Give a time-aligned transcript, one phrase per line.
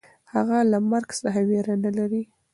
[0.33, 2.23] هغه له مرګ څخه وېره نهلري.